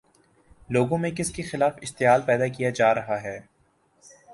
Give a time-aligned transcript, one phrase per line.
[0.69, 3.39] لوگوں میں کس کے خلاف اشتعال پیدا کیا جا رہا ہے؟